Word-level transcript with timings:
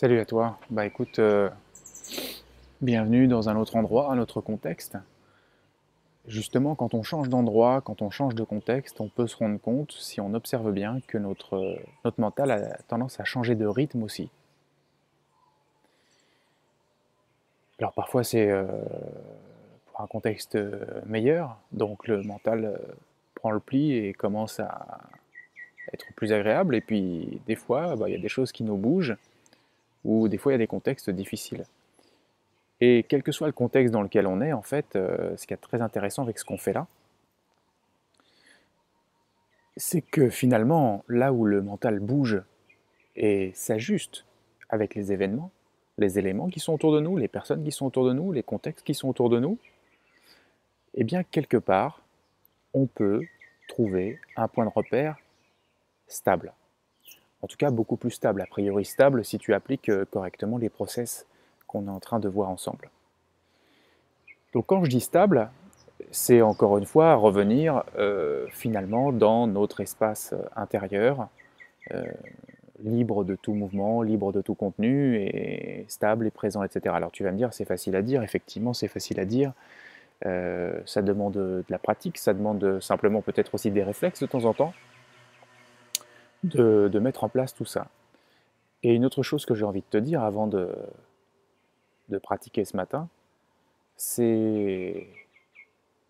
Salut 0.00 0.20
à 0.20 0.24
toi. 0.24 0.60
Bah 0.70 0.86
écoute, 0.86 1.18
euh, 1.18 1.50
bienvenue 2.80 3.26
dans 3.26 3.48
un 3.48 3.56
autre 3.56 3.74
endroit, 3.74 4.12
un 4.12 4.18
autre 4.20 4.40
contexte. 4.40 4.96
Justement, 6.28 6.76
quand 6.76 6.94
on 6.94 7.02
change 7.02 7.28
d'endroit, 7.28 7.80
quand 7.80 8.00
on 8.00 8.08
change 8.08 8.36
de 8.36 8.44
contexte, 8.44 9.00
on 9.00 9.08
peut 9.08 9.26
se 9.26 9.36
rendre 9.36 9.58
compte, 9.58 9.90
si 9.90 10.20
on 10.20 10.34
observe 10.34 10.70
bien, 10.70 11.00
que 11.08 11.18
notre, 11.18 11.80
notre 12.04 12.20
mental 12.20 12.52
a 12.52 12.78
tendance 12.86 13.18
à 13.18 13.24
changer 13.24 13.56
de 13.56 13.66
rythme 13.66 14.04
aussi. 14.04 14.30
Alors 17.80 17.92
parfois 17.92 18.22
c'est 18.22 18.48
euh, 18.48 18.68
pour 19.86 20.00
un 20.00 20.06
contexte 20.06 20.56
meilleur, 21.06 21.58
donc 21.72 22.06
le 22.06 22.22
mental 22.22 22.66
euh, 22.66 22.78
prend 23.34 23.50
le 23.50 23.58
pli 23.58 23.94
et 23.96 24.14
commence 24.14 24.60
à 24.60 25.00
être 25.92 26.06
plus 26.14 26.32
agréable, 26.32 26.76
et 26.76 26.80
puis 26.80 27.40
des 27.48 27.56
fois, 27.56 27.96
bah, 27.96 28.08
il 28.08 28.12
y 28.12 28.16
a 28.16 28.20
des 28.20 28.28
choses 28.28 28.52
qui 28.52 28.62
nous 28.62 28.76
bougent 28.76 29.16
ou 30.04 30.28
des 30.28 30.38
fois 30.38 30.52
il 30.52 30.54
y 30.54 30.56
a 30.56 30.58
des 30.58 30.66
contextes 30.66 31.10
difficiles. 31.10 31.64
Et 32.80 33.04
quel 33.08 33.22
que 33.22 33.32
soit 33.32 33.48
le 33.48 33.52
contexte 33.52 33.92
dans 33.92 34.02
lequel 34.02 34.26
on 34.26 34.40
est, 34.40 34.52
en 34.52 34.62
fait, 34.62 34.94
euh, 34.94 35.36
ce 35.36 35.46
qui 35.46 35.54
est 35.54 35.56
très 35.56 35.82
intéressant 35.82 36.22
avec 36.22 36.38
ce 36.38 36.44
qu'on 36.44 36.58
fait 36.58 36.72
là, 36.72 36.86
c'est 39.76 40.02
que 40.02 40.28
finalement, 40.28 41.04
là 41.08 41.32
où 41.32 41.44
le 41.44 41.62
mental 41.62 42.00
bouge 42.00 42.40
et 43.16 43.52
s'ajuste 43.54 44.24
avec 44.68 44.94
les 44.94 45.12
événements, 45.12 45.50
les 45.98 46.18
éléments 46.18 46.48
qui 46.48 46.60
sont 46.60 46.72
autour 46.72 46.92
de 46.92 47.00
nous, 47.00 47.16
les 47.16 47.28
personnes 47.28 47.64
qui 47.64 47.72
sont 47.72 47.86
autour 47.86 48.06
de 48.06 48.12
nous, 48.12 48.32
les 48.32 48.42
contextes 48.42 48.84
qui 48.84 48.94
sont 48.94 49.08
autour 49.08 49.30
de 49.30 49.40
nous, 49.40 49.58
eh 50.94 51.04
bien, 51.04 51.22
quelque 51.22 51.56
part, 51.56 52.02
on 52.74 52.86
peut 52.86 53.22
trouver 53.68 54.20
un 54.36 54.48
point 54.48 54.64
de 54.64 54.70
repère 54.70 55.16
stable 56.06 56.52
en 57.42 57.46
tout 57.46 57.56
cas 57.56 57.70
beaucoup 57.70 57.96
plus 57.96 58.10
stable, 58.10 58.40
a 58.40 58.46
priori 58.46 58.84
stable 58.84 59.24
si 59.24 59.38
tu 59.38 59.54
appliques 59.54 59.88
euh, 59.88 60.04
correctement 60.04 60.58
les 60.58 60.68
process 60.68 61.26
qu'on 61.66 61.86
est 61.86 61.90
en 61.90 62.00
train 62.00 62.18
de 62.18 62.28
voir 62.28 62.48
ensemble. 62.48 62.90
Donc 64.54 64.66
quand 64.66 64.82
je 64.84 64.90
dis 64.90 65.00
stable, 65.00 65.50
c'est 66.10 66.42
encore 66.42 66.78
une 66.78 66.86
fois 66.86 67.14
revenir 67.14 67.84
euh, 67.98 68.46
finalement 68.50 69.12
dans 69.12 69.46
notre 69.46 69.80
espace 69.80 70.32
euh, 70.32 70.42
intérieur, 70.56 71.28
libre 72.84 73.24
de 73.24 73.34
tout 73.34 73.54
mouvement, 73.54 74.02
libre 74.02 74.30
de 74.30 74.42
tout 74.42 74.54
contenu, 74.54 75.84
stable 75.88 76.26
et 76.26 76.30
présent, 76.30 76.62
etc. 76.62 76.94
Alors 76.94 77.10
tu 77.10 77.24
vas 77.24 77.32
me 77.32 77.38
dire, 77.38 77.54
c'est 77.54 77.64
facile 77.64 77.96
à 77.96 78.02
dire, 78.02 78.22
effectivement 78.22 78.74
c'est 78.74 78.88
facile 78.88 79.18
à 79.20 79.24
dire, 79.24 79.54
ça 80.22 81.00
demande 81.00 81.32
de 81.32 81.64
la 81.70 81.78
pratique, 81.78 82.18
ça 82.18 82.34
demande 82.34 82.78
simplement 82.80 83.22
peut-être 83.22 83.54
aussi 83.54 83.70
des 83.70 83.82
réflexes 83.82 84.20
de 84.20 84.26
temps 84.26 84.44
en 84.44 84.52
temps, 84.52 84.74
de, 86.44 86.98
mettre 86.98 87.24
en 87.24 87.28
place 87.28 87.54
tout 87.54 87.64
ça. 87.64 87.88
Et 88.82 88.94
une 88.94 89.04
autre 89.04 89.22
chose 89.22 89.44
que 89.44 89.54
j'ai 89.54 89.64
envie 89.64 89.80
de 89.80 89.86
te 89.90 89.98
dire 89.98 90.22
avant 90.22 90.46
de, 90.46 90.74
de 92.08 92.18
pratiquer 92.18 92.64
ce 92.64 92.76
matin, 92.76 93.08
c'est, 93.96 95.08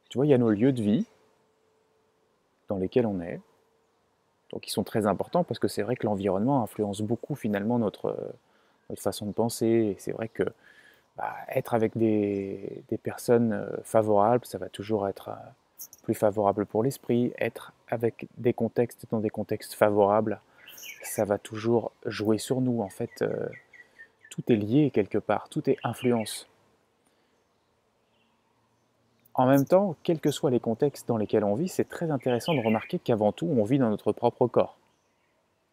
tu 0.09 0.19
vois, 0.19 0.27
il 0.27 0.31
y 0.31 0.35
a 0.35 0.39
nos 0.39 0.51
lieux 0.51 0.73
de 0.73 0.83
vie 0.83 1.07
dans 2.69 2.77
lesquels 2.77 3.07
on 3.07 3.21
est, 3.21 3.41
donc 4.51 4.67
ils 4.67 4.71
sont 4.71 4.85
très 4.85 5.07
importants 5.07 5.45
parce 5.45 5.59
que 5.59 5.69
c'est 5.69 5.83
vrai 5.83 5.97
que 5.97 6.07
l'environnement 6.07 6.63
influence 6.63 7.01
beaucoup 7.01 7.35
finalement 7.35 7.79
notre, 7.79 8.17
notre 8.91 9.03
façon 9.03 9.27
de 9.27 9.33
penser. 9.33 9.97
c'est 9.99 10.13
vrai 10.13 10.29
que 10.29 10.45
bah, 11.17 11.35
être 11.49 11.75
avec 11.75 11.97
des, 11.97 12.83
des, 12.89 12.97
personnes 12.97 13.53
euh, 13.53 13.77
favorables, 13.83 14.45
ça 14.45 14.57
va 14.57 14.69
toujours 14.69 15.09
être 15.09 15.31
euh, 15.31 15.33
plus 16.05 16.15
favorable 16.15 16.65
pour 16.65 16.83
l'esprit, 16.83 17.33
être 17.39 17.73
avec 17.91 18.29
des 18.37 18.53
contextes 18.53 19.07
dans 19.11 19.21
des 19.21 19.31
contextes 19.31 19.75
favorables, 19.75 20.41
ça 21.03 21.25
va 21.25 21.39
toujours 21.39 21.93
jouer 22.07 22.39
sur 22.39 22.61
nous. 22.61 22.83
En 22.83 22.89
fait, 22.89 23.23
euh, 23.23 23.49
tout 24.31 24.43
est 24.53 24.57
lié 24.57 24.91
quelque 24.91 25.19
part, 25.19 25.49
tout 25.49 25.69
est 25.69 25.79
influence. 25.83 26.49
En 29.35 29.47
même 29.47 29.65
temps, 29.65 29.95
quels 30.03 30.19
que 30.19 30.33
soient 30.33 30.51
les 30.51 30.59
contextes 30.59 31.07
dans 31.07 31.17
lesquels 31.17 31.45
on 31.45 31.55
vit, 31.55 31.69
c'est 31.69 31.89
très 31.89 32.11
intéressant 32.11 32.55
de 32.55 32.61
remarquer 32.61 32.99
qu'avant 32.99 33.31
tout, 33.31 33.47
on 33.47 33.63
vit 33.63 33.79
dans 33.79 33.89
notre 33.89 34.11
propre 34.13 34.49
corps. 34.49 34.77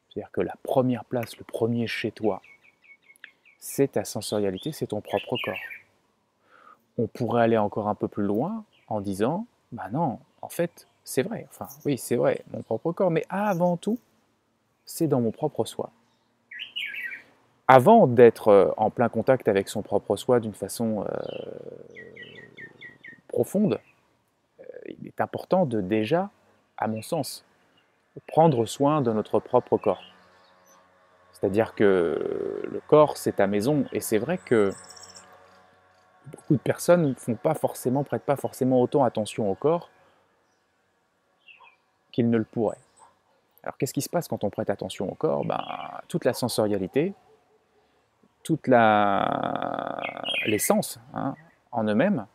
C'est-à-dire 0.10 0.32
que 0.32 0.42
la 0.42 0.56
première 0.62 1.04
place, 1.04 1.36
le 1.38 1.44
premier 1.44 1.88
chez 1.88 2.12
toi, 2.12 2.42
c'est 3.58 3.94
ta 3.94 4.06
sensorialité, 4.06 4.72
c'est 4.72 4.88
ton 4.88 5.02
propre 5.02 5.36
corps. 5.44 5.58
On 7.00 7.08
pourrait 7.08 7.42
aller 7.42 7.58
encore 7.58 7.88
un 7.90 7.96
peu 7.96 8.08
plus 8.08 8.24
loin 8.24 8.64
en 8.88 9.02
disant, 9.02 9.48
bah 9.72 9.90
non, 9.92 10.20
en 10.44 10.50
fait, 10.50 10.88
c'est 11.06 11.22
vrai. 11.22 11.48
Enfin, 11.50 11.68
oui, 11.86 11.98
c'est 11.98 12.16
vrai, 12.16 12.42
mon 12.52 12.64
propre 12.64 12.92
corps, 12.92 13.12
mais 13.12 13.26
avant 13.30 13.78
tout, 13.78 14.00
c'est 14.86 15.08
dans 15.08 15.22
mon 15.22 15.32
propre 15.32 15.64
soi. 15.64 15.92
Avant 17.68 18.08
d'être 18.08 18.50
euh, 18.50 18.72
en 18.76 18.90
plein 18.90 19.08
contact 19.08 19.48
avec 19.48 19.70
son 19.70 19.82
propre 19.82 20.16
soi 20.18 20.40
d'une 20.40 20.54
façon 20.54 21.06
euh, 21.08 21.18
profonde, 23.28 23.80
euh, 24.60 24.64
il 25.00 25.08
est 25.08 25.22
important 25.22 25.66
de 25.66 25.80
déjà, 25.80 26.32
à 26.78 26.88
mon 26.88 27.04
sens, 27.04 27.46
prendre 28.28 28.66
soin 28.66 29.02
de 29.02 29.12
notre 29.14 29.40
propre 29.40 29.78
corps. 29.78 30.04
C'est-à-dire 31.34 31.76
que 31.76 32.62
le 32.64 32.82
corps, 32.88 33.18
c'est 33.18 33.34
ta 33.34 33.46
maison, 33.46 33.86
et 33.92 34.00
c'est 34.00 34.18
vrai 34.18 34.40
que 34.40 34.72
beaucoup 36.32 36.56
de 36.56 36.62
personnes 36.62 37.10
ne 37.10 37.14
font 37.14 37.36
pas 37.36 37.54
forcément, 37.54 38.04
prêtent 38.04 38.26
pas 38.26 38.38
forcément 38.38 38.82
autant 38.82 39.04
attention 39.04 39.52
au 39.52 39.56
corps 39.56 39.90
qu'ils 42.16 42.30
ne 42.30 42.38
le 42.38 42.46
pourraient. 42.46 42.78
Alors 43.62 43.78
qu'est-ce 43.78 43.94
qui 43.94 44.02
se 44.02 44.10
passe 44.10 44.30
quand 44.30 44.46
on 44.46 44.50
prête 44.50 44.70
attention 44.70 45.12
au 45.12 45.16
corps? 45.16 45.44
Ben, 45.44 45.62
Toute 46.08 46.24
la 46.24 46.34
sensorialité, 46.34 47.14
toute 48.42 48.68
la... 48.68 50.02
les 50.46 50.60
sens 50.60 50.98
hein, 51.14 51.36
en 51.74 51.84
eux-mêmes, 51.84 52.26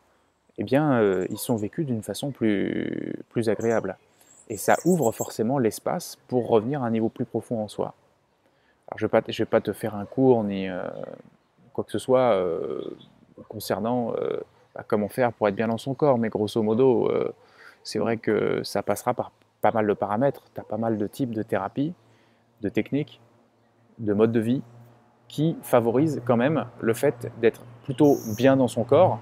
eh 0.58 0.64
bien, 0.64 1.00
euh, 1.00 1.26
ils 1.30 1.38
sont 1.38 1.56
vécus 1.56 1.86
d'une 1.86 2.02
façon 2.02 2.30
plus, 2.30 3.14
plus 3.30 3.48
agréable. 3.48 3.96
Et 4.50 4.58
ça 4.58 4.76
ouvre 4.84 5.12
forcément 5.12 5.58
l'espace 5.58 6.18
pour 6.28 6.46
revenir 6.48 6.82
à 6.82 6.86
un 6.86 6.90
niveau 6.90 7.08
plus 7.08 7.24
profond 7.24 7.62
en 7.62 7.68
soi. 7.68 7.94
Alors, 8.88 8.98
je 8.98 9.06
ne 9.06 9.38
vais, 9.38 9.44
pas 9.46 9.60
te 9.62 9.72
faire 9.72 9.94
un 9.94 10.04
cours 10.04 10.44
ni 10.44 10.68
euh, 10.68 10.82
quoi 11.72 11.84
que 11.84 11.92
ce 11.92 11.98
soit 11.98 12.34
euh, 12.34 12.82
concernant 13.48 14.12
bah, 14.74 14.84
comment 14.86 15.08
faire 15.08 15.32
pour 15.32 15.48
être 15.48 15.54
bien 15.54 15.68
dans 15.68 15.78
son 15.78 15.94
corps. 15.94 16.18
Mais 16.18 16.28
grosso 16.28 16.60
modo, 16.62 17.10
c'est 17.84 18.00
vrai 18.00 18.16
que 18.18 18.62
ça 18.64 18.82
passera 18.82 19.14
par 19.14 19.30
pas 19.60 19.72
mal 19.72 19.86
de 19.86 19.94
paramètres. 19.94 20.44
Tu 20.54 20.60
as 20.60 20.64
pas 20.64 20.76
mal 20.76 20.98
de 20.98 21.06
types 21.06 21.34
de 21.34 21.42
thérapies, 21.42 21.94
de 22.60 22.68
techniques, 22.68 23.20
de 23.98 24.12
modes 24.12 24.32
de 24.32 24.40
vie 24.40 24.62
qui 25.28 25.56
favorisent 25.62 26.22
quand 26.24 26.36
même 26.36 26.66
le 26.80 26.94
fait 26.94 27.30
d'être 27.40 27.62
plutôt 27.84 28.16
bien 28.36 28.56
dans 28.56 28.68
son 28.68 28.84
corps 28.84 29.20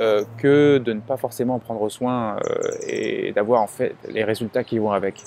euh, 0.00 0.24
que 0.38 0.78
de 0.78 0.92
ne 0.92 1.00
pas 1.00 1.16
forcément 1.16 1.58
prendre 1.58 1.88
soin 1.88 2.38
et 2.86 3.32
d'avoir 3.32 3.62
en 3.62 3.66
fait 3.66 3.94
les 4.08 4.24
résultats 4.24 4.64
qui 4.64 4.78
vont 4.78 4.90
avec. 4.90 5.22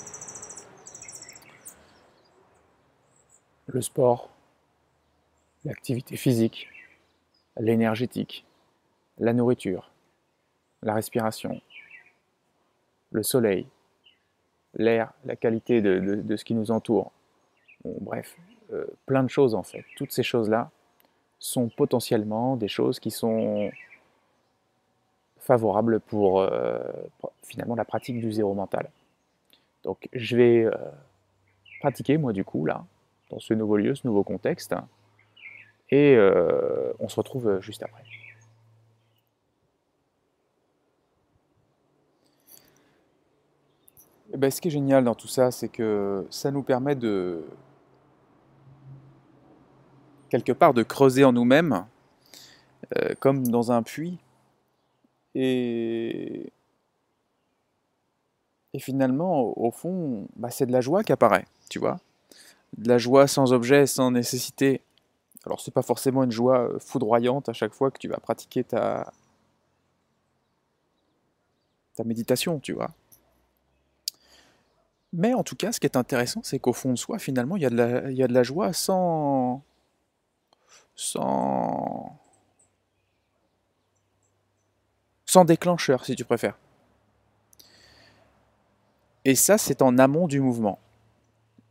Le 3.68 3.80
sport, 3.80 4.30
l'activité 5.64 6.16
physique, 6.16 6.68
l'énergétique, 7.58 8.44
la 9.18 9.32
nourriture, 9.32 9.90
la 10.82 10.94
respiration, 10.94 11.60
le 13.10 13.22
soleil, 13.22 13.66
l'air, 14.76 15.12
la 15.24 15.36
qualité 15.36 15.80
de, 15.80 16.36
ce 16.36 16.44
qui 16.44 16.54
nous 16.54 16.70
entoure. 16.70 17.12
bref, 17.84 18.36
euh, 18.72 18.86
plein 19.06 19.22
de 19.22 19.28
choses 19.28 19.54
en 19.54 19.62
fait. 19.62 19.84
Toutes 19.96 20.12
ces 20.12 20.22
choses-là 20.22 20.70
sont 21.38 21.68
potentiellement 21.68 22.56
des 22.56 22.68
choses 22.68 22.98
qui 22.98 23.10
sont 23.10 23.70
favorables 25.38 26.00
pour, 26.00 26.40
euh, 26.40 26.78
finalement 27.42 27.76
la 27.76 27.84
pratique 27.84 28.20
du 28.20 28.32
zéro 28.32 28.54
mental. 28.54 28.90
Donc 29.84 30.08
je 30.12 30.36
vais 30.36 30.64
euh, 30.64 30.72
pratiquer 31.80 32.16
moi 32.16 32.32
du 32.32 32.44
coup 32.44 32.64
là, 32.66 32.84
dans 33.30 33.38
ce 33.38 33.54
nouveau 33.54 33.76
lieu, 33.76 33.94
ce 33.94 34.06
nouveau 34.06 34.24
contexte, 34.24 34.74
et 35.90 36.18
on 36.98 37.08
se 37.08 37.14
retrouve 37.16 37.60
juste 37.60 37.84
après. 37.84 38.02
Eh 44.36 44.38
ben, 44.38 44.50
ce 44.50 44.60
qui 44.60 44.68
est 44.68 44.70
génial 44.70 45.02
dans 45.02 45.14
tout 45.14 45.28
ça, 45.28 45.50
c'est 45.50 45.70
que 45.70 46.26
ça 46.28 46.50
nous 46.50 46.62
permet 46.62 46.94
de, 46.94 47.42
quelque 50.28 50.52
part, 50.52 50.74
de 50.74 50.82
creuser 50.82 51.24
en 51.24 51.32
nous-mêmes, 51.32 51.86
euh, 52.98 53.14
comme 53.18 53.48
dans 53.48 53.72
un 53.72 53.82
puits. 53.82 54.18
Et, 55.34 56.52
finalement, 58.78 59.58
au 59.58 59.70
fond, 59.70 60.28
bah, 60.36 60.50
c'est 60.50 60.66
de 60.66 60.72
la 60.72 60.82
joie 60.82 61.02
qui 61.02 61.12
apparaît, 61.12 61.46
tu 61.70 61.78
vois. 61.78 61.98
De 62.76 62.90
la 62.90 62.98
joie 62.98 63.26
sans 63.26 63.54
objet, 63.54 63.86
sans 63.86 64.10
nécessité. 64.10 64.82
Alors 65.46 65.62
c'est 65.62 65.72
pas 65.72 65.80
forcément 65.80 66.24
une 66.24 66.30
joie 66.30 66.68
euh, 66.68 66.78
foudroyante 66.78 67.48
à 67.48 67.54
chaque 67.54 67.72
fois 67.72 67.90
que 67.90 67.98
tu 67.98 68.08
vas 68.08 68.18
pratiquer 68.18 68.64
ta, 68.64 69.10
ta 71.94 72.04
méditation, 72.04 72.60
tu 72.60 72.74
vois. 72.74 72.90
Mais 75.18 75.32
en 75.32 75.42
tout 75.42 75.56
cas, 75.56 75.72
ce 75.72 75.80
qui 75.80 75.86
est 75.86 75.96
intéressant, 75.96 76.42
c'est 76.44 76.58
qu'au 76.58 76.74
fond 76.74 76.92
de 76.92 76.98
soi, 76.98 77.18
finalement, 77.18 77.56
il 77.56 77.62
y, 77.62 77.66
a 77.66 77.70
de 77.70 78.34
la, 78.34 78.42
joie 78.42 78.74
sans, 78.74 79.62
sans, 80.94 82.20
sans 85.24 85.44
déclencheur 85.46 86.04
si 86.04 86.14
tu 86.16 86.24
préfères. 86.26 86.58
Et 89.24 89.34
ça, 89.34 89.56
c'est 89.56 89.80
en 89.80 89.96
amont 89.96 90.28
du 90.28 90.40
mouvement. 90.40 90.78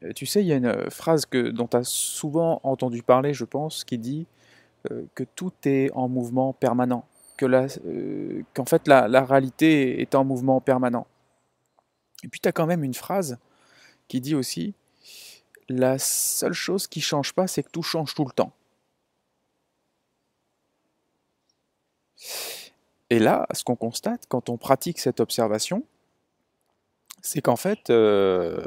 Euh, 0.03 0.11
tu 0.13 0.25
sais, 0.25 0.41
il 0.41 0.47
y 0.47 0.51
a 0.51 0.55
une 0.55 0.89
phrase 0.89 1.27
que, 1.27 1.49
dont 1.49 1.67
tu 1.67 1.77
as 1.77 1.83
souvent 1.83 2.59
entendu 2.63 3.03
parler, 3.03 3.35
je 3.35 3.45
pense, 3.45 3.83
qui 3.83 3.99
dit 3.99 4.25
euh, 4.91 5.03
que 5.13 5.23
tout 5.23 5.53
est 5.65 5.91
en 5.93 6.09
mouvement 6.09 6.51
permanent, 6.51 7.05
que 7.37 7.45
euh, 7.45 8.41
qu'en 8.55 8.65
fait 8.65 8.87
la, 8.87 9.23
réalité 9.23 10.01
est 10.01 10.15
en 10.15 10.25
mouvement 10.25 10.61
permanent. 10.61 11.05
Et 12.25 12.27
puis 12.27 12.39
tu 12.39 12.49
as 12.49 12.51
quand 12.51 12.65
même 12.65 12.83
une 12.83 12.95
phrase 12.95 13.37
qui 14.07 14.19
dit 14.19 14.33
aussi 14.33 14.73
la 15.69 15.99
seule 15.99 16.53
chose 16.53 16.87
qui 16.87 16.99
change 16.99 17.33
pas, 17.33 17.47
c'est 17.47 17.63
que 17.63 17.69
tout 17.69 17.83
change 17.83 18.15
tout 18.15 18.25
le 18.25 18.31
temps. 18.31 18.51
Et 23.11 23.19
là, 23.19 23.45
ce 23.53 23.63
qu'on 23.63 23.75
constate 23.75 24.25
quand 24.27 24.49
on 24.49 24.57
pratique 24.57 24.99
cette 24.99 25.19
observation, 25.19 25.83
c'est 27.21 27.41
qu'en 27.41 27.55
fait, 27.55 27.91
euh, 27.91 28.65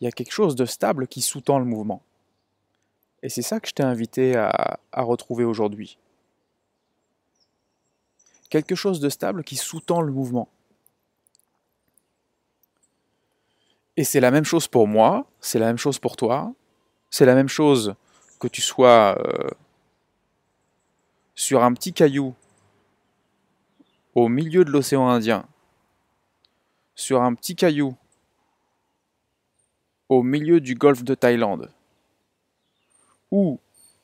il 0.00 0.04
y 0.04 0.06
a 0.06 0.12
quelque 0.12 0.32
chose 0.32 0.54
de 0.54 0.66
stable 0.66 1.08
qui 1.08 1.20
sous-tend 1.20 1.58
le 1.58 1.64
mouvement. 1.64 2.02
Et 3.24 3.28
c'est 3.28 3.42
ça 3.42 3.58
que 3.58 3.68
je 3.68 3.74
t'ai 3.74 3.82
invité 3.82 4.36
à, 4.36 4.78
à 4.92 5.02
retrouver 5.02 5.44
aujourd'hui. 5.44 5.98
Quelque 8.50 8.76
chose 8.76 9.00
de 9.00 9.08
stable 9.08 9.42
qui 9.42 9.56
sous-tend 9.56 10.00
le 10.00 10.12
mouvement. 10.12 10.48
Et 13.98 14.04
c'est 14.04 14.20
la 14.20 14.30
même 14.30 14.44
chose 14.44 14.68
pour 14.68 14.86
moi, 14.86 15.26
c'est 15.40 15.58
la 15.58 15.66
même 15.66 15.76
chose 15.76 15.98
pour 15.98 16.14
toi, 16.14 16.54
c'est 17.10 17.26
la 17.26 17.34
même 17.34 17.48
chose 17.48 17.96
que 18.38 18.46
tu 18.46 18.62
sois 18.62 19.18
euh, 19.18 19.48
sur 21.34 21.64
un 21.64 21.74
petit 21.74 21.92
caillou 21.92 22.32
au 24.14 24.28
milieu 24.28 24.64
de 24.64 24.70
l'océan 24.70 25.08
Indien, 25.08 25.44
sur 26.94 27.22
un 27.22 27.34
petit 27.34 27.56
caillou 27.56 27.96
au 30.08 30.22
milieu 30.22 30.60
du 30.60 30.76
golfe 30.76 31.02
de 31.02 31.16
Thaïlande, 31.16 31.68
ou 33.32 33.58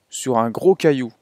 sur 0.09 0.39
un 0.39 0.51
gros 0.51 0.75
caillou, 0.75 1.13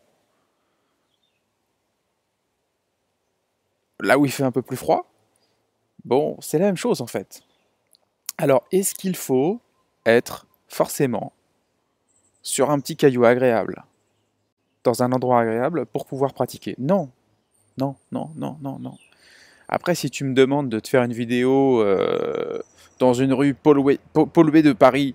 là 4.01 4.19
où 4.19 4.25
il 4.25 4.33
fait 4.33 4.45
un 4.45 4.51
peu 4.51 4.63
plus 4.63 4.79
froid, 4.79 5.13
bon, 6.07 6.39
c'est 6.41 6.59
la 6.59 6.65
même 6.65 6.79
chose 6.79 7.03
en 7.03 7.07
fait. 7.07 7.43
Alors, 8.43 8.65
est-ce 8.73 8.97
qu'il 8.97 9.15
faut 9.15 9.61
être 10.05 10.49
forcément 10.67 11.33
sur 12.43 12.73
un 12.73 12.81
petit 12.81 12.97
caillou 12.97 13.25
agréable, 13.25 13.85
dans 14.83 15.05
un 15.05 15.13
endroit 15.13 15.43
agréable 15.43 15.87
pour 15.87 16.07
pouvoir 16.07 16.35
pratiquer? 16.35 16.75
Non, 16.77 17.09
non, 17.79 17.95
non, 18.11 18.31
non, 18.35 18.59
non, 18.61 18.81
non. 18.81 18.99
Après, 19.69 19.95
si 19.95 20.11
tu 20.11 20.25
me 20.25 20.35
demandes 20.35 20.69
de 20.69 20.81
te 20.81 20.89
faire 20.89 21.05
une 21.05 21.13
vidéo 21.13 21.83
euh, 21.83 22.59
dans 22.99 23.15
une 23.15 23.33
rue 23.33 23.55
polluée 23.55 24.01
de 24.13 24.73
Paris 24.73 25.15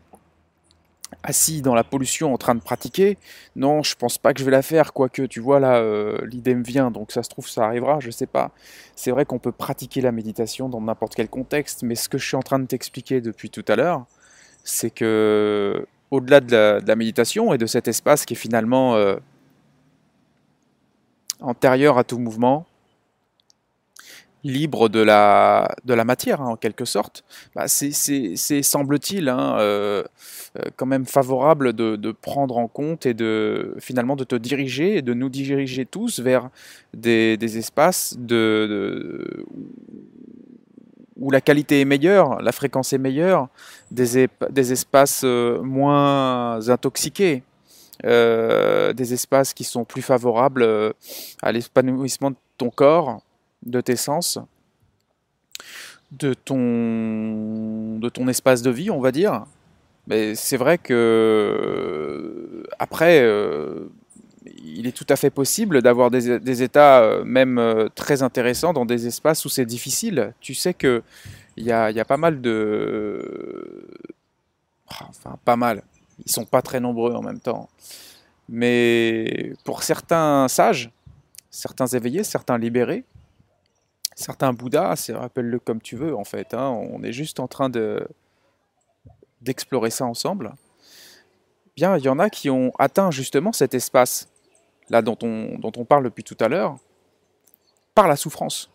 assis 1.24 1.62
dans 1.62 1.76
la 1.76 1.84
pollution 1.84 2.34
en 2.34 2.38
train 2.38 2.56
de 2.56 2.62
pratiquer, 2.62 3.18
non, 3.56 3.84
je 3.84 3.96
pense 3.96 4.18
pas 4.18 4.34
que 4.34 4.40
je 4.40 4.46
vais 4.46 4.52
la 4.52 4.62
faire, 4.62 4.94
quoique 4.94 5.24
tu 5.24 5.40
vois 5.40 5.60
là, 5.60 5.78
euh, 5.78 6.18
l'idée 6.26 6.56
me 6.56 6.64
vient, 6.64 6.92
donc 6.92 7.12
ça 7.12 7.24
se 7.24 7.30
trouve 7.30 7.48
ça 7.48 7.66
arrivera, 7.66 8.00
je 8.00 8.12
sais 8.12 8.28
pas. 8.28 8.52
C'est 8.96 9.12
vrai 9.12 9.26
qu'on 9.26 9.40
peut 9.40 9.52
pratiquer 9.52 10.02
la 10.02 10.12
méditation 10.12 10.70
dans 10.70 10.82
n'importe 10.82 11.16
quel 11.16 11.30
contexte, 11.30 11.84
mais 11.84 11.96
ce 11.96 12.10
que 12.10 12.18
je 12.18 12.26
suis 12.28 12.38
en 12.38 12.42
train 12.42 12.60
de 12.60 12.66
t'expliquer 12.66 13.22
depuis 13.22 13.50
tout 13.50 13.66
à 13.68 13.76
l'heure, 13.76 14.06
c'est 14.64 14.90
que 14.90 15.86
au-delà 16.12 16.40
de, 16.40 16.80
la 16.86 16.96
méditation 16.96 17.54
et 17.54 17.58
de 17.58 17.66
cet 17.66 17.88
espace 17.88 18.26
qui 18.26 18.34
est 18.34 18.38
finalement 18.38 18.96
euh, 18.96 19.18
antérieur 21.42 21.98
à 21.98 22.04
tout 22.04 22.20
mouvement, 22.20 22.66
libre 24.44 24.90
de 24.90 25.00
la, 25.00 25.76
de 25.86 25.94
la 25.94 26.06
matière, 26.06 26.42
hein, 26.42 26.50
en 26.50 26.56
quelque 26.56 26.86
sorte, 26.86 27.24
bah 27.56 27.68
c'est, 27.68 27.92
semble-t-il, 28.64 29.30
hein, 29.30 29.58
euh, 29.60 30.04
euh, 30.58 30.64
quand 30.76 30.86
même 30.86 31.06
favorable 31.06 31.74
de, 31.74 31.96
de, 31.96 32.12
prendre 32.12 32.58
en 32.58 32.68
compte 32.68 33.06
et 33.06 33.14
de 33.14 33.76
finalement 33.80 34.16
de 34.16 34.24
te 34.24 34.36
diriger 34.36 34.98
et 34.98 35.02
de 35.02 35.14
nous 35.14 35.30
diriger 35.30 35.86
tous 35.86 36.20
vers 36.20 36.50
des, 36.94 37.38
des 37.38 37.58
espaces 37.58 38.16
de, 38.18 39.46
où 41.18 41.32
la 41.32 41.42
qualité 41.42 41.82
est 41.82 41.86
meilleure, 41.86 42.42
la 42.42 42.52
fréquence 42.52 42.94
est 42.94 43.00
meilleure, 43.00 43.50
des, 43.92 44.28
des 44.50 44.72
espaces 44.72 45.22
euh, 45.24 45.62
moins 45.62 46.70
intoxiqués. 46.70 47.44
Des 48.04 49.14
espaces 49.14 49.56
qui 49.56 49.64
sont 49.64 49.84
plus 49.84 50.04
favorables 50.04 50.94
à 51.42 51.52
l'épanouissement 51.52 52.30
de 52.30 52.36
ton 52.60 52.70
corps, 52.70 53.24
de 53.64 53.82
tes 53.82 53.96
sens, 53.96 54.40
de 56.12 56.34
ton, 56.34 58.00
de 58.00 58.10
ton 58.10 58.28
espace 58.28 58.62
de 58.62 58.72
vie, 58.72 58.90
on 58.90 59.02
va 59.02 59.12
dire. 59.12 59.46
Mais 60.08 60.36
c'est 60.36 60.58
vrai 60.58 60.78
que 60.78 62.64
après, 62.80 63.20
euh, 63.22 63.90
il 64.64 64.88
est 64.88 64.92
tout 64.96 65.06
à 65.10 65.16
fait 65.16 65.30
possible 65.30 65.82
d'avoir 65.82 66.10
des, 66.12 66.64
états 66.64 67.02
euh, 67.02 67.24
même 67.26 67.58
euh, 67.58 67.90
très 67.94 68.24
intéressants 68.24 68.74
dans 68.74 68.86
des 68.86 69.08
espaces 69.08 69.44
où 69.46 69.50
c'est 69.50 69.66
difficile. 69.66 70.34
Tu 70.40 70.54
sais 70.54 70.74
que 70.74 71.04
il 71.58 71.66
y 71.66 71.72
a, 71.72 71.92
y 71.92 72.00
a, 72.00 72.06
pas 72.06 72.18
mal 72.18 72.40
de, 72.40 73.88
enfin 74.88 75.38
pas 75.44 75.56
mal. 75.56 75.84
Ils 76.26 76.32
sont 76.32 76.46
pas 76.46 76.62
très 76.62 76.80
nombreux 76.80 77.14
en 77.14 77.22
même 77.22 77.40
temps. 77.40 77.70
Mais 78.48 79.54
pour 79.66 79.84
certains 79.84 80.48
sages, 80.48 80.92
certains 81.50 81.88
éveillés, 81.88 82.24
certains 82.24 82.58
libérés, 82.58 83.04
certains 84.18 84.52
Bouddhas, 84.52 85.12
rappelle-le 85.14 85.60
comme 85.60 85.80
tu 85.80 85.96
veux 85.96 86.16
en 86.16 86.24
fait, 86.24 86.54
hein, 86.54 86.70
on 86.70 87.04
est 87.04 87.14
juste 87.14 87.40
en 87.40 87.48
train 87.48 87.70
de 87.70 88.06
d'explorer 89.42 89.92
ça 89.92 90.06
ensemble. 90.06 90.54
Bien, 91.76 91.96
il 91.96 92.04
y 92.04 92.10
en 92.10 92.18
a 92.18 92.32
qui 92.32 92.50
ont 92.50 92.72
atteint 92.80 93.12
justement 93.12 93.54
cet 93.54 93.76
espace 93.76 94.28
là 94.90 95.04
dont 95.04 95.18
on, 95.22 95.86
parle 95.86 96.06
depuis 96.06 96.24
tout 96.24 96.38
à 96.40 96.48
l'heure 96.48 96.78
par 97.94 98.08
la 98.08 98.16
souffrance. 98.16 98.72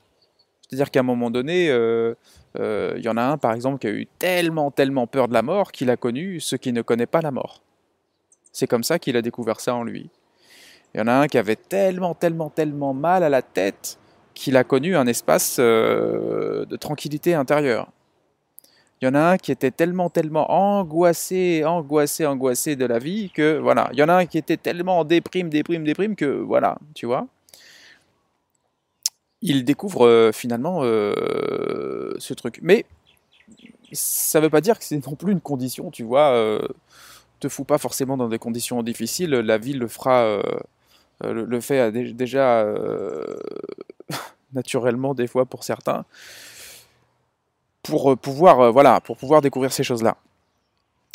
C'est-à-dire 0.69 0.91
qu'à 0.91 1.01
un 1.01 1.03
moment 1.03 1.31
donné, 1.31 1.69
euh, 1.71 2.15
euh, 2.59 2.95
il 2.97 3.03
y 3.03 3.09
en 3.09 3.17
a 3.17 3.23
un 3.23 3.39
par 3.39 3.53
exemple 3.53 3.79
qui 3.79 3.89
a 3.89 3.91
eu 3.91 4.07
tellement, 4.19 4.71
tellement 4.71 5.09
peur 5.09 5.27
de 5.27 5.33
la 5.33 5.43
mort 5.43 5.73
qu'il 5.73 5.91
a 5.91 5.97
connu 5.97 6.39
ce 6.39 6.55
qui 6.55 6.73
ne 6.73 6.83
connaît 6.83 7.07
pas 7.07 7.21
la 7.21 7.33
mort. 7.33 7.63
C'est 8.53 8.69
comme 8.69 8.85
ça 8.85 9.01
qu'il 9.01 9.17
a 9.17 9.23
découvert 9.23 9.59
ça 9.59 9.75
en 9.75 9.83
lui. 9.83 10.09
Il 10.95 10.99
y 10.99 11.01
en 11.01 11.09
a 11.09 11.15
un 11.15 11.27
qui 11.27 11.39
avait 11.39 11.57
tellement, 11.57 12.15
tellement, 12.15 12.51
tellement 12.51 12.95
mal 12.95 13.25
à 13.25 13.29
la 13.29 13.43
tête 13.43 13.99
qu'il 14.35 14.57
a 14.57 14.65
connu 14.65 14.97
un 14.97 15.07
espace 15.07 15.57
euh, 15.59 16.65
de 16.67 16.77
tranquillité 16.77 17.35
intérieure. 17.35 17.89
Il 19.01 19.07
y 19.07 19.09
en 19.09 19.15
a 19.15 19.33
un 19.33 19.37
qui 19.37 19.51
était 19.51 19.73
tellement, 19.73 20.11
tellement 20.11 20.51
angoissé, 20.51 21.65
angoissé, 21.65 22.25
angoissé 22.25 22.77
de 22.77 22.85
la 22.87 22.99
vie 22.99 23.31
que 23.31 23.59
voilà. 23.59 23.89
Il 23.93 23.99
y 23.99 24.03
en 24.03 24.09
a 24.09 24.15
un 24.15 24.27
qui 24.27 24.39
était 24.39 24.57
tellement 24.57 25.01
en 25.01 25.05
déprime, 25.05 25.49
déprime, 25.49 25.85
déprime 25.85 26.15
que 26.15 26.27
voilà, 26.27 26.79
tu 26.95 27.07
vois. 27.07 27.27
Il 29.41 29.65
découvre 29.65 30.07
euh, 30.07 30.31
finalement 30.31 30.81
euh, 30.85 32.15
ce 32.19 32.33
truc. 32.33 32.61
Mais 32.63 32.87
ça 33.91 34.39
ne 34.39 34.45
veut 34.45 34.51
pas 34.51 34.61
dire 34.61 34.79
que 34.79 34.85
c'est 34.85 35.05
non 35.05 35.17
plus 35.17 35.33
une 35.33 35.41
condition, 35.41 35.91
tu 35.91 36.05
vois. 36.05 36.61
te 37.41 37.49
fous 37.49 37.65
pas 37.65 37.79
forcément 37.79 38.17
dans 38.17 38.29
des 38.29 38.39
conditions 38.39 38.85
difficiles. 38.85 39.31
La 39.31 39.59
vie 39.59 39.73
le 39.73 39.89
fera, 39.89 40.41
le, 41.23 41.45
le, 41.45 41.61
fait 41.61 41.93
déjà 41.93 42.67
naturellement 44.53 45.15
des 45.15 45.27
fois 45.27 45.47
pour 45.47 45.65
certains, 45.65 46.05
pour 47.83 48.13
euh, 48.13 48.17
pouvoir, 48.17 48.61
euh, 48.61 48.71
voilà, 48.71 49.01
pour 49.01 49.17
pouvoir 49.17 49.41
découvrir 49.41 49.73
ces 49.73 49.85
choses-là. 49.85 50.17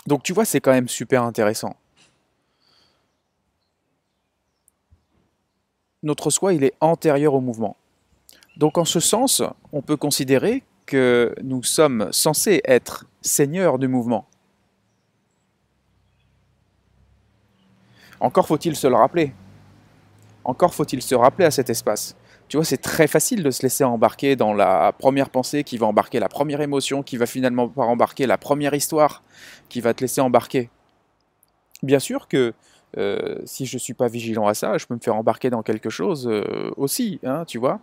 Donc 0.06 0.24
tu 0.24 0.34
vois, 0.34 0.46
c'est 0.46 0.60
quand 0.60 0.72
même 0.72 0.88
super 0.88 1.24
intéressant. 1.24 1.76
Notre 6.04 6.30
soi, 6.30 6.54
il 6.54 6.64
est 6.64 6.74
antérieur 6.80 7.34
au 7.34 7.42
mouvement. 7.42 7.76
Donc 8.56 8.78
en 8.78 8.86
ce 8.86 9.00
sens, 9.00 9.44
on 9.72 9.82
peut 9.82 9.98
considérer 9.98 10.64
que 10.86 11.36
nous 11.44 11.64
sommes 11.64 12.10
censés 12.12 12.62
être 12.64 13.06
seigneurs 13.22 13.78
du 13.78 13.88
mouvement. 13.88 14.26
Encore 18.20 18.48
faut-il 18.48 18.76
se 18.76 18.88
le 18.88 18.96
rappeler. 18.96 19.34
Encore 20.48 20.74
faut-il 20.74 21.02
se 21.04 21.14
rappeler 21.14 21.46
à 21.46 21.52
cet 21.52 21.70
espace 21.70 22.16
tu 22.48 22.56
vois, 22.56 22.64
c'est 22.64 22.78
très 22.78 23.08
facile 23.08 23.44
de 23.44 23.52
se 23.52 23.62
laisser 23.62 23.84
embarquer 23.84 24.38
dans 24.38 24.54
la 24.54 24.94
première 24.94 25.30
pensée 25.30 25.66
qui 25.66 25.78
va 25.78 25.86
embarquer 25.86 26.20
la 26.20 26.30
première 26.30 26.62
émotion, 26.62 27.04
qui 27.04 27.18
va 27.18 27.26
finalement 27.26 27.72
embarquer 27.76 28.26
la 28.26 28.38
première 28.38 28.74
histoire, 28.74 29.22
qui 29.68 29.82
va 29.82 29.94
te 29.94 30.02
laisser 30.02 30.22
embarquer. 30.22 30.70
Bien 31.84 32.00
sûr 32.00 32.30
que 32.30 32.54
euh, 32.98 33.36
si 33.44 33.66
je 33.66 33.76
ne 33.76 33.80
suis 33.80 33.94
pas 33.94 34.08
vigilant 34.08 34.48
à 34.48 34.54
ça, 34.54 34.78
je 34.78 34.86
peux 34.86 34.94
me 34.94 35.00
faire 35.00 35.16
embarquer 35.16 35.50
dans 35.50 35.62
quelque 35.62 35.90
chose 35.90 36.26
euh, 36.26 36.72
aussi, 36.78 37.20
hein, 37.26 37.44
tu 37.46 37.58
vois. 37.58 37.82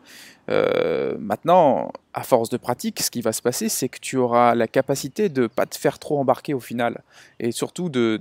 Euh, 0.49 1.15
maintenant, 1.19 1.93
à 2.15 2.23
force 2.23 2.49
de 2.49 2.57
pratique, 2.57 3.01
ce 3.03 3.11
qui 3.11 3.21
va 3.21 3.33
se 3.33 3.43
passer, 3.43 3.69
c'est 3.69 3.91
que 3.91 3.99
tu 4.01 4.17
auras 4.17 4.55
la 4.55 4.67
capacité 4.67 5.29
de 5.29 5.43
ne 5.43 5.47
pas 5.47 5.67
te 5.67 5.77
faire 5.77 5.99
trop 5.99 6.19
embarquer 6.19 6.55
au 6.55 6.61
final, 6.61 7.03
et 7.39 7.53
surtout 7.53 7.91
de 7.91 8.17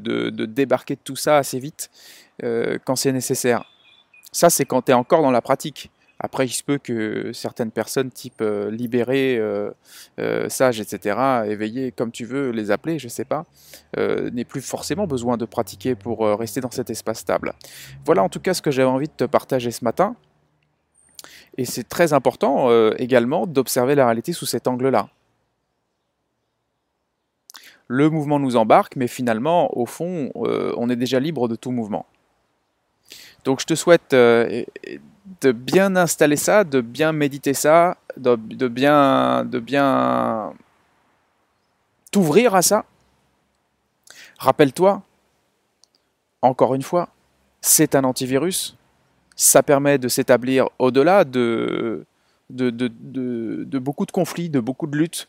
débarquer 0.45 0.95
de 0.95 1.01
tout 1.01 1.15
ça 1.15 1.37
assez 1.37 1.59
vite 1.59 1.89
quand 2.41 2.95
c'est 2.95 3.13
nécessaire. 3.13 3.72
Ça, 4.33 4.49
c'est 4.49 4.65
quand 4.65 4.81
tu 4.81 4.91
es 4.91 4.95
encore 4.95 5.21
dans 5.21 5.31
la 5.31 5.41
pratique. 5.41 5.91
Après, 6.19 6.45
il 6.45 6.51
se 6.51 6.63
peut 6.63 6.77
que 6.77 7.31
certaines 7.33 7.71
personnes, 7.71 8.09
type 8.09 8.41
euh, 8.41 8.71
libérés, 8.71 9.37
euh, 9.37 9.71
euh, 10.19 10.49
sages, 10.49 10.79
etc., 10.79 11.17
éveillés, 11.45 11.91
comme 11.91 12.11
tu 12.11 12.25
veux 12.25 12.49
les 12.51 12.71
appeler, 12.71 12.97
je 12.97 13.07
ne 13.07 13.09
sais 13.09 13.25
pas, 13.25 13.45
n'aient 13.97 14.45
plus 14.45 14.61
forcément 14.61 15.05
besoin 15.05 15.37
de 15.37 15.45
pratiquer 15.45 15.95
pour 15.95 16.21
rester 16.39 16.61
dans 16.61 16.71
cet 16.71 16.89
espace 16.89 17.19
stable. 17.19 17.53
Voilà 18.05 18.23
en 18.23 18.29
tout 18.29 18.39
cas 18.39 18.53
ce 18.53 18.61
que 18.61 18.71
j'avais 18.71 18.87
envie 18.87 19.07
de 19.07 19.13
te 19.13 19.23
partager 19.25 19.69
ce 19.71 19.83
matin. 19.83 20.15
Et 21.57 21.65
c'est 21.65 21.87
très 21.87 22.13
important 22.13 22.69
également 22.93 23.45
d'observer 23.45 23.93
la 23.95 24.05
réalité 24.05 24.33
sous 24.33 24.45
cet 24.45 24.67
angle-là. 24.67 25.09
Le 27.87 28.09
mouvement 28.09 28.39
nous 28.39 28.55
embarque, 28.55 28.95
mais 28.95 29.07
finalement, 29.07 29.77
au 29.77 29.85
fond, 29.85 30.31
on 30.35 30.89
est 30.89 30.95
déjà 30.95 31.19
libre 31.19 31.47
de 31.47 31.55
tout 31.55 31.71
mouvement. 31.71 32.07
Donc 33.43 33.59
je 33.59 33.65
te 33.65 33.75
souhaite 33.75 34.13
de 35.41 35.51
bien 35.51 35.95
installer 35.95 36.37
ça, 36.37 36.63
de 36.63 36.81
bien 36.81 37.11
méditer 37.11 37.53
ça, 37.53 37.97
de, 38.17 38.35
bien, 38.67 39.45
de 39.45 39.59
bien 39.59 40.53
t'ouvrir 42.11 42.55
à 42.55 42.61
ça. 42.61 42.85
Rappelle-toi, 44.37 45.01
encore 46.41 46.75
une 46.75 46.81
fois, 46.81 47.09
c'est 47.61 47.95
un 47.95 48.03
antivirus. 48.03 48.75
Ça 49.35 49.63
permet 49.63 49.97
de 49.97 50.07
s'établir 50.07 50.69
au-delà 50.79 51.23
de 51.23 52.05
de, 52.49 52.69
de, 52.69 53.79
beaucoup 53.79 54.05
de 54.05 54.11
conflits, 54.11 54.49
de 54.49 54.59
beaucoup 54.59 54.85
de 54.85 54.95
luttes 54.95 55.27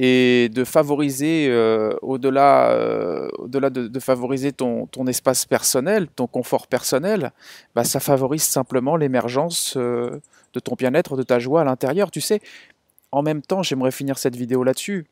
et 0.00 0.48
de 0.48 0.62
favoriser, 0.62 1.48
euh, 1.50 1.92
au-delà 2.02 2.70
euh, 2.70 3.28
au-delà 3.36 3.68
de, 3.68 4.00
favoriser 4.00 4.52
ton, 4.52 4.86
espace 5.08 5.44
personnel, 5.44 6.06
ton 6.06 6.28
confort 6.28 6.68
personnel, 6.68 7.32
bah, 7.74 7.82
ça 7.82 7.98
favorise 7.98 8.44
simplement 8.44 8.94
l'émergence 8.94 9.74
euh, 9.76 10.20
de 10.54 10.60
ton 10.60 10.76
bien-être, 10.76 11.16
de 11.16 11.24
ta 11.24 11.40
joie 11.40 11.62
à 11.62 11.64
l'intérieur. 11.64 12.12
Tu 12.12 12.20
sais, 12.20 12.40
en 13.10 13.22
même 13.22 13.42
temps, 13.42 13.64
j'aimerais 13.64 13.90
finir 13.90 14.18
cette 14.18 14.36
vidéo 14.36 14.62
là-dessus. 14.62 15.04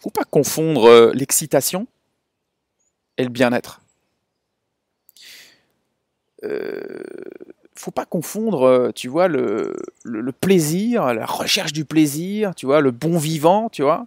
Faut 0.00 0.10
pas 0.10 0.24
confondre 0.24 1.10
l'excitation 1.12 1.88
et 3.18 3.24
le 3.24 3.30
bien-être 3.30 3.80
faut 7.78 7.90
pas 7.90 8.04
confondre, 8.04 8.62
euh, 8.62 8.90
tu 8.94 9.08
vois, 9.08 9.28
le, 9.28 9.74
plaisir, 10.40 11.14
la 11.14 11.26
recherche 11.26 11.72
du 11.72 11.84
plaisir, 11.84 12.54
tu 12.54 12.66
vois, 12.66 12.80
le 12.80 12.90
bon 12.90 13.18
vivant, 13.18 13.68
tu 13.70 13.82
vois, 13.82 14.06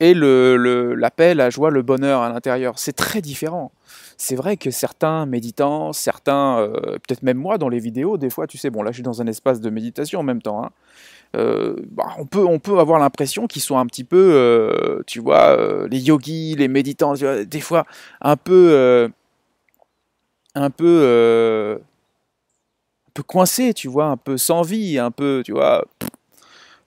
et 0.00 0.14
le, 0.14 0.94
l'appel 0.94 1.36
la 1.36 1.50
joie, 1.50 1.70
le 1.70 1.82
bonheur 1.82 2.22
à 2.22 2.28
l'intérieur. 2.30 2.78
C'est 2.78 2.94
très 2.94 3.20
différent. 3.20 3.70
C'est 4.16 4.36
vrai 4.36 4.56
que 4.56 4.70
certains 4.70 5.26
méditants, 5.26 5.92
certains, 5.92 6.58
euh, 6.58 6.70
peut-être 6.98 7.22
même 7.22 7.36
moi 7.38 7.58
dans 7.58 7.68
les 7.68 7.80
vidéos, 7.80 8.16
des 8.16 8.30
fois, 8.30 8.46
tu 8.46 8.58
sais, 8.58 8.70
bon 8.70 8.82
là 8.82 8.90
je 8.90 8.96
suis 8.96 9.02
dans 9.02 9.22
un 9.22 9.26
espace 9.26 9.60
de 9.60 9.70
méditation 9.70 10.20
en 10.20 10.22
même 10.22 10.42
temps, 10.42 10.64
hein, 10.64 10.70
euh, 11.36 11.76
bah, 11.90 12.06
on, 12.18 12.26
peut, 12.26 12.44
on 12.44 12.58
peut 12.58 12.78
avoir 12.78 12.98
l'impression 12.98 13.46
qu'ils 13.46 13.62
sont 13.62 13.78
un 13.78 13.86
petit 13.86 14.04
peu, 14.04 15.02
tu 15.06 15.20
vois, 15.20 15.86
les 15.88 16.00
yogis, 16.00 16.54
les 16.56 16.68
méditants, 16.68 17.14
des 17.14 17.60
fois 17.60 17.84
un 18.20 18.36
peu, 18.36 19.10
un 20.54 20.70
peu 20.70 21.80
coincé, 23.22 23.74
tu 23.74 23.88
vois, 23.88 24.06
un 24.06 24.16
peu 24.16 24.36
sans 24.36 24.62
vie, 24.62 24.98
un 24.98 25.10
peu, 25.10 25.42
tu 25.44 25.52
vois, 25.52 25.84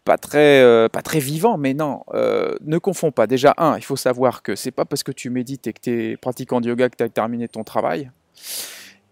pas 0.04 0.18
très, 0.18 0.62
euh, 0.62 0.90
pas 0.90 1.02
très 1.02 1.20
vivant, 1.20 1.58
mais 1.58 1.74
non, 1.74 2.04
euh, 2.14 2.56
ne 2.62 2.78
confonds 2.78 3.12
pas. 3.12 3.28
Déjà, 3.28 3.54
un, 3.58 3.78
il 3.78 3.84
faut 3.84 3.96
savoir 3.96 4.44
que 4.44 4.56
c'est 4.56 4.72
pas 4.72 4.86
parce 4.86 5.04
que 5.04 5.12
tu 5.12 5.30
médites 5.30 5.68
et 5.68 5.74
que 5.74 5.82
tu 5.82 6.12
es 6.12 6.18
pratiquant 6.18 6.60
de 6.62 6.68
yoga 6.68 6.90
que 6.90 6.98
tu 6.98 7.04
as 7.04 7.10
terminé 7.10 7.48
ton 7.48 7.64
travail. 7.64 8.12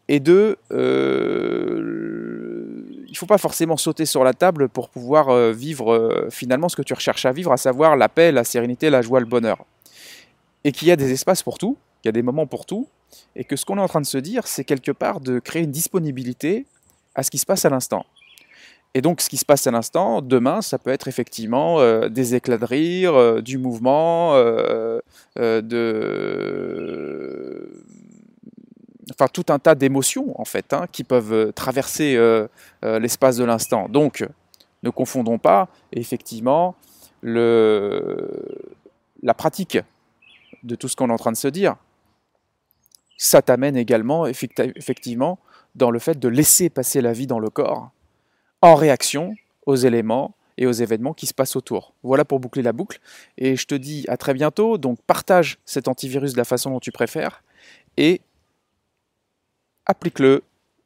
Et 0.08 0.20
deux, 0.20 0.58
euh, 0.72 2.04
il 3.08 3.16
faut 3.18 3.26
pas 3.26 3.38
forcément 3.38 3.78
sauter 3.78 4.06
sur 4.06 4.26
la 4.26 4.34
table 4.34 4.68
pour 4.68 4.90
pouvoir 4.90 5.30
euh, 5.30 5.54
vivre 5.54 6.28
finalement 6.30 6.68
ce 6.68 6.76
que 6.76 6.82
tu 6.82 6.94
recherches 6.94 7.26
à 7.26 7.32
vivre, 7.32 7.54
à 7.54 7.58
savoir 7.58 7.96
la 7.96 8.10
paix, 8.10 8.34
la 8.34 8.44
sérénité, 8.44 8.90
la 8.90 9.02
joie, 9.02 9.22
le 9.22 9.26
bonheur. 9.26 9.66
Et 10.64 10.74
qu'il 10.74 10.90
y 10.90 10.92
a 10.92 10.96
des 10.98 11.12
espaces 11.12 11.44
pour 11.44 11.58
tout, 11.58 11.78
qu'il 12.02 12.10
y 12.10 12.10
a 12.10 12.14
des 12.14 12.22
moments 12.22 12.48
pour 12.48 12.66
tout, 12.66 12.90
et 13.36 13.46
que 13.46 13.56
ce 13.56 13.64
qu'on 13.64 13.78
est 13.78 13.82
en 13.82 13.88
train 13.88 14.02
de 14.02 14.06
se 14.06 14.18
dire, 14.18 14.48
c'est 14.48 14.66
quelque 14.66 14.92
part 14.92 15.22
de 15.22 15.40
créer 15.40 15.64
une 15.64 15.72
disponibilité 15.72 16.66
à 17.16 17.24
ce 17.24 17.32
qui 17.32 17.38
se 17.38 17.46
passe 17.46 17.66
à 17.66 17.70
l'instant. 17.70 18.06
Et 18.94 19.02
donc, 19.02 19.22
ce 19.22 19.30
qui 19.30 19.38
se 19.38 19.46
passe 19.46 19.66
à 19.68 19.72
l'instant, 19.72 20.22
demain, 20.22 20.62
ça 20.62 20.78
peut 20.78 20.90
être 20.90 21.08
effectivement 21.08 21.80
euh, 21.80 22.10
des 22.10 22.36
éclats 22.36 22.58
de 22.58 22.66
rire, 22.66 23.16
euh, 23.16 23.42
du 23.42 23.58
mouvement, 23.58 24.36
euh. 24.36 25.00
Enfin, 29.12 29.28
tout 29.32 29.46
un 29.50 29.60
tas 29.60 29.76
d'émotions, 29.76 30.40
en 30.40 30.46
fait, 30.46 30.74
hein, 30.74 30.86
qui 30.92 31.04
peuvent 31.04 31.54
traverser 31.54 32.18
l'espace 32.82 33.38
de 33.38 33.44
l'instant. 33.44 33.88
Donc, 33.90 34.26
ne 34.84 34.90
confondons 34.90 35.38
pas, 35.38 35.68
effectivement, 35.92 36.76
la 37.24 38.24
pratique 39.36 39.78
de 40.64 40.76
tout 40.76 40.88
ce 40.88 40.96
qu'on 40.96 41.10
est 41.10 41.14
en 41.14 41.18
train 41.18 41.32
de 41.32 41.38
se 41.38 41.48
dire, 41.48 41.76
ça 43.24 43.44
t'amène 43.44 43.78
également, 43.78 44.26
effectivement, 44.26 45.38
dans 45.76 45.92
le 45.92 46.00
fait 46.00 46.18
de 46.18 46.28
laisser 46.28 46.72
passer 46.72 47.02
la 47.02 47.14
vie 47.14 47.28
dans 47.28 47.38
le 47.38 47.52
corps 47.52 47.92
en 48.64 48.74
réaction 48.74 49.36
aux 49.68 49.76
éléments 49.76 50.36
et 50.58 50.66
aux 50.66 50.72
événements 50.72 51.14
qui 51.14 51.28
se 51.28 51.34
passent 51.36 51.56
autour. 51.56 51.94
Voilà 52.02 52.26
pour 52.26 52.40
boucler 52.40 52.64
la 52.64 52.74
boucle. 52.74 53.00
Et 53.38 53.56
je 53.56 53.68
te 53.68 53.76
dis 53.76 54.06
à 54.08 54.18
très 54.18 54.34
bientôt. 54.34 54.80
Donc 54.80 55.00
partage 55.04 55.60
cet 55.66 55.88
antivirus 55.88 56.34
de 56.34 56.38
la 56.38 56.46
façon 56.46 56.72
dont 56.72 56.80
tu 56.80 56.92
préfères 56.92 57.44
et 57.96 58.22
applique-le 59.86 60.42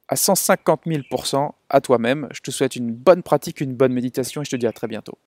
à 0.09 0.17
150 0.17 0.87
000% 0.87 1.51
à 1.69 1.79
toi-même. 1.79 2.27
Je 2.33 2.41
te 2.41 2.51
souhaite 2.51 2.75
une 2.75 2.91
bonne 2.91 3.23
pratique, 3.23 3.61
une 3.61 3.75
bonne 3.75 3.93
méditation 3.93 4.41
et 4.41 4.45
je 4.45 4.51
te 4.51 4.57
dis 4.57 4.67
à 4.67 4.73
très 4.73 4.87
bientôt. 4.87 5.17